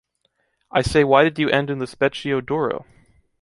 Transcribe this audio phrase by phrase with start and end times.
[0.71, 2.87] I say why did you end in the Specchio d’Oro?